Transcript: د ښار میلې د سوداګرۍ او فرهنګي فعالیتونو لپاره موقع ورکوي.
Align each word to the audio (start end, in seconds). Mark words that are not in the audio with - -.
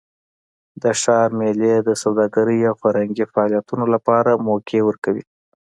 د 0.81 0.83
ښار 1.01 1.29
میلې 1.39 1.73
د 1.87 1.89
سوداګرۍ 2.03 2.59
او 2.69 2.75
فرهنګي 2.81 3.25
فعالیتونو 3.33 3.85
لپاره 3.95 4.41
موقع 4.47 4.79
ورکوي. 4.85 5.23